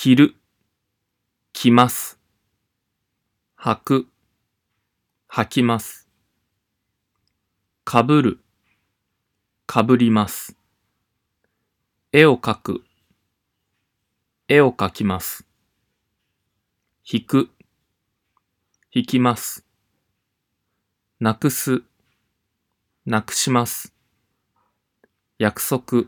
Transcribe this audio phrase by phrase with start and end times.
[0.00, 0.36] 着る、
[1.52, 2.20] 着ます。
[3.58, 4.08] 履く、
[5.28, 6.08] 履きます。
[7.82, 8.40] かぶる、
[9.66, 10.56] かぶります。
[12.12, 12.84] 絵を描く、
[14.46, 15.44] 絵を描きます。
[17.02, 17.50] 引く、
[18.92, 19.66] 引きます。
[21.18, 21.82] なくす、
[23.04, 23.92] なくします。
[25.38, 26.04] 約束、